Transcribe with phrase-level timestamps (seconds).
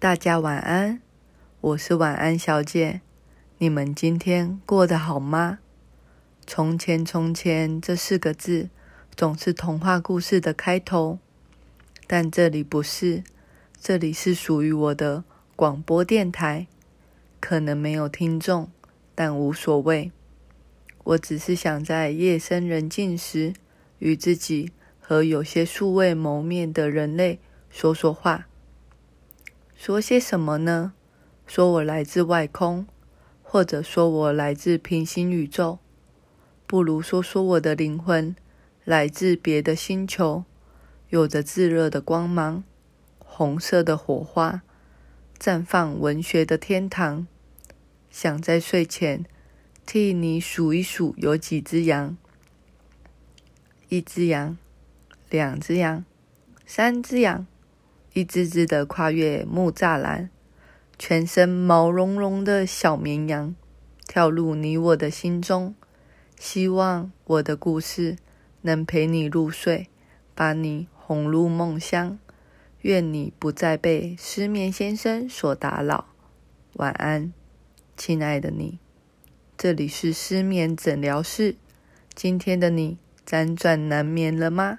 [0.00, 1.02] 大家晚安，
[1.60, 3.02] 我是晚安小姐。
[3.58, 5.58] 你们今天过得好吗？
[6.46, 8.70] 从前，从前这四个字
[9.14, 11.18] 总是童话故事的开头，
[12.06, 13.22] 但这里不是，
[13.78, 15.22] 这里是属于我的
[15.54, 16.66] 广播电台。
[17.38, 18.70] 可能没有听众，
[19.14, 20.10] 但无所谓。
[21.04, 23.52] 我只是想在夜深人静时，
[23.98, 27.38] 与自己和有些素未谋面的人类
[27.68, 28.46] 说说话。
[29.80, 30.92] 说些什么呢？
[31.46, 32.86] 说我来自外空，
[33.42, 35.78] 或者说我来自平行宇宙，
[36.66, 38.36] 不如说说我的灵魂
[38.84, 40.44] 来自别的星球，
[41.08, 42.62] 有着炙热的光芒，
[43.16, 44.60] 红色的火花，
[45.38, 47.26] 绽放文学的天堂。
[48.10, 49.24] 想在睡前
[49.86, 52.18] 替你数一数有几只羊：
[53.88, 54.58] 一只羊，
[55.30, 56.04] 两只羊，
[56.66, 57.46] 三只羊。
[58.12, 60.30] 一只只的跨越木栅栏，
[60.98, 63.54] 全身毛茸茸的小绵羊，
[64.06, 65.74] 跳入你我的心中。
[66.38, 68.16] 希望我的故事
[68.62, 69.88] 能陪你入睡，
[70.34, 72.18] 把你哄入梦乡。
[72.80, 76.06] 愿你不再被失眠先生所打扰。
[76.74, 77.32] 晚安，
[77.96, 78.78] 亲爱的你。
[79.58, 81.56] 这里是失眠诊疗室。
[82.14, 84.78] 今天的你辗转难眠了吗？